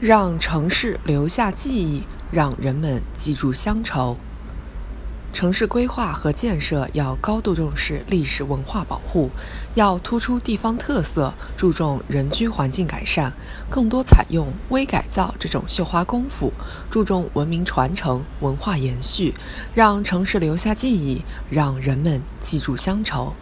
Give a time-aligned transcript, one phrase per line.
[0.00, 4.16] 让城市留下记忆，让人们记住乡愁。
[5.32, 9.28] 城市规划和建设要高度重视历史文化保护，
[9.74, 13.32] 要突出地方特色，注重人居环境改善，
[13.68, 16.52] 更多采用微改造这种绣花功夫，
[16.88, 19.34] 注重文明传承、文化延续，
[19.74, 23.34] 让城市留下记忆，让人们记住乡愁。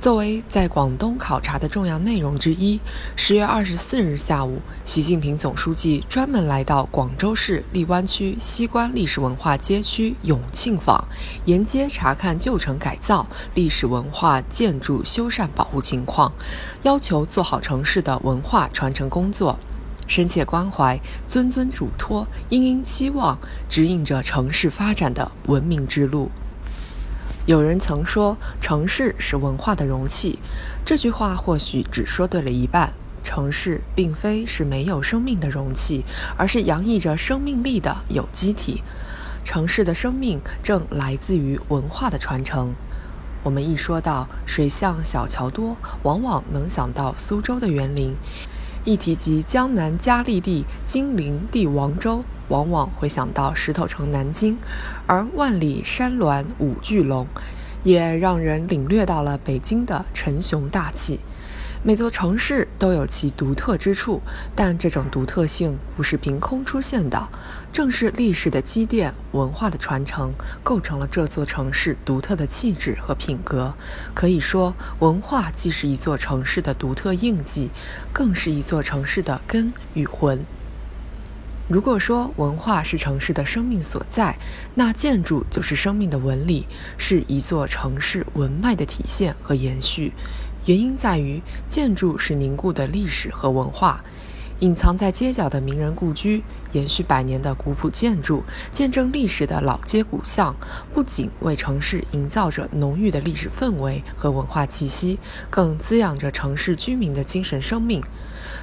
[0.00, 2.80] 作为在广东考察的重要内容之一，
[3.16, 11.06] 十月二十四日下午，习近平总书记专门来到广州市荔湾区西关历史文化街区永庆坊，
[11.44, 16.32] 沿街查看旧城改造、历史文化建筑修缮保护情况，
[16.82, 19.58] 要求做好城市的文化传承工作，
[20.06, 20.98] 深切关怀、
[21.28, 26.30] 谆谆嘱托、殷殷期望，指引着城市发展的文明之路。
[27.50, 30.38] 有人曾说，城市是文化的容器。
[30.84, 32.92] 这句话或许只说对了一半。
[33.24, 36.04] 城市并非是没有生命的容器，
[36.36, 38.84] 而是洋溢着生命力的有机体。
[39.44, 42.72] 城市的生命正来自于文化的传承。
[43.42, 48.12] 我们一说到水巷小桥多，往往能想到苏州的园林；
[48.84, 52.24] 一提及江南佳丽地、金陵帝王州。
[52.48, 54.58] 往往会想到石头城南京，
[55.06, 57.24] 而万里山峦五巨龙，
[57.84, 61.20] 也让人领略到了北京的沉雄大气。
[61.82, 64.20] 每座城市都有其独特之处，
[64.54, 67.28] 但这种独特性不是凭空出现的，
[67.72, 70.30] 正是历史的积淀、文化的传承，
[70.62, 73.72] 构成了这座城市独特的气质和品格。
[74.12, 77.70] 可以说，文化既是一座城市的独特印记，
[78.12, 80.44] 更是一座城市的根与魂。
[81.66, 84.36] 如果说文化是城市的生命所在，
[84.74, 86.66] 那建筑就是生命的纹理，
[86.98, 90.12] 是一座城市文脉的体现和延续。
[90.70, 94.04] 原因在于，建筑是凝固的历史和文化，
[94.60, 100.54] 隐藏在街角的名人故居，延续百年的古朴建筑，见证历史的老街古巷，
[100.94, 105.18] 不仅为城市营造着浓郁的历史氛围和文化气息，
[105.50, 108.00] 更滋养着城市居民的精神生命。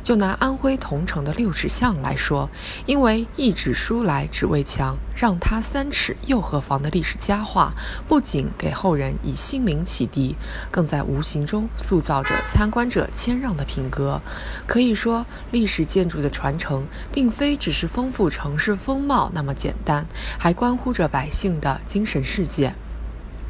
[0.03, 2.50] 就拿安徽桐城的六尺巷来说，
[2.85, 7.74] 因为一纸书来只为墙，让他三尺又何妨的历史佳话，
[8.07, 10.36] 不仅给后人以心灵启迪，
[10.72, 14.22] 更在无形中塑造着参观者谦让的品格。
[14.66, 20.06] 可以说，历史建筑的传承，并非只是丰富城市风貌那么简单，
[20.40, 22.74] 还关乎着百姓的精神世界。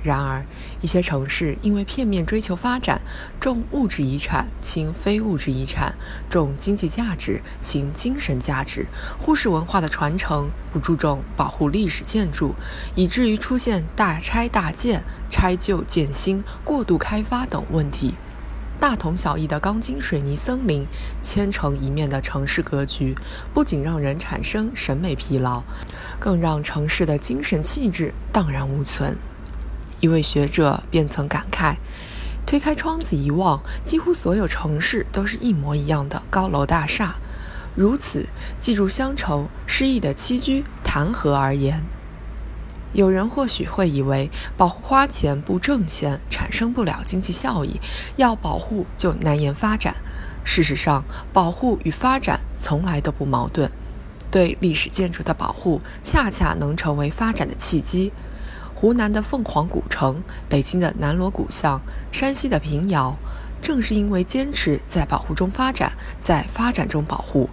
[0.08, 0.46] 然而，
[0.80, 3.02] 一些城市因为片面追求发展，
[3.42, 5.94] 重物质遗产轻非物质遗产，
[6.30, 8.88] 重经济价值轻精神价值，
[9.20, 12.56] 忽视文化的传承，不注重保护历史建筑，
[12.96, 18.16] 以至于出现大拆大建、拆旧建新、过度开发等问题。
[18.80, 20.86] 大同小异的钢筋水泥森林，
[21.22, 23.18] 千城一面的城市格局，
[23.54, 25.64] 不仅让人产生审美疲劳，
[26.20, 29.18] 更让城市的精神气质荡然无存。
[30.00, 31.76] 一位学者便曾感慨
[32.46, 37.16] ：“推开窗子一望，几乎所有城市都是一模一样的高楼大厦。
[37.76, 38.28] 如此，
[38.60, 41.84] 记住乡愁，诗意的栖居谈何而言？”
[42.94, 47.80] 有人或许会以为，保护花钱不挣钱，产生不了经济效益，
[48.16, 49.96] 要保护就难言发展。
[50.44, 51.04] 事实上，
[51.34, 53.70] 保护与发展从来都不矛盾。
[54.32, 58.14] 对历史建筑的保护，恰恰能成为发展的契机。
[58.80, 63.18] 湖南的凤凰古城，北京的南锣鼓巷，山西的平遥，
[63.60, 67.50] 正是因为坚持在保护中发展，在发展中保护，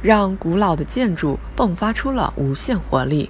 [0.00, 3.28] 让古老的建筑迸发出了无限活力。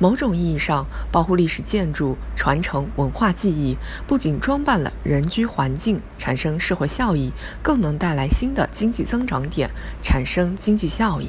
[0.00, 3.78] 某种意义上，保护历史建筑、传承文化记忆，
[4.08, 7.30] 不仅装扮了人居环境，产生社会效益，
[7.62, 9.70] 更能带来新的经济增长点，
[10.02, 11.28] 产生经济效益。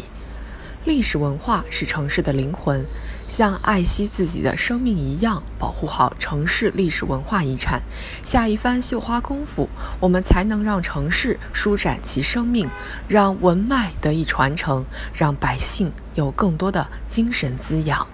[0.85, 2.85] 历史文化是城市的灵魂，
[3.35, 7.81] 像爱惜自己的生命一样，保护好城市历史文化遗产，
[8.21, 9.67] 下一番绣花功夫，
[9.99, 12.69] 我们才能让城市舒展其生命，
[13.07, 14.85] 让文脉得以传承，
[15.15, 18.07] 让百姓有更多的精神滋养。